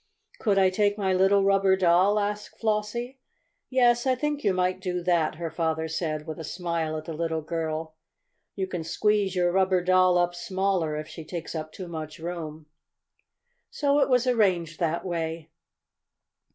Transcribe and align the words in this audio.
"Could 0.39 0.57
I 0.57 0.71
take 0.71 0.97
my 0.97 1.13
little 1.13 1.43
rubber 1.43 1.75
doll?" 1.75 2.17
asked 2.17 2.59
Flossie. 2.59 3.19
"Yes, 3.69 4.07
I 4.07 4.15
think 4.15 4.43
you 4.43 4.51
might 4.51 4.79
do 4.79 5.03
that," 5.03 5.35
her 5.35 5.51
father 5.51 5.87
said, 5.87 6.25
with 6.25 6.39
a 6.39 6.43
smile 6.43 6.97
at 6.97 7.05
the 7.05 7.13
little 7.13 7.43
girl. 7.43 7.93
"You 8.55 8.65
can 8.65 8.83
squeeze 8.83 9.35
your 9.35 9.51
rubber 9.51 9.83
doll 9.83 10.17
up 10.17 10.33
smaller, 10.33 10.95
if 10.95 11.07
she 11.07 11.23
takes 11.23 11.53
up 11.53 11.71
too 11.71 11.87
much 11.87 12.17
room." 12.17 12.65
So 13.69 13.99
it 13.99 14.09
was 14.09 14.25
arranged 14.25 14.79
that 14.79 15.05
way. 15.05 15.51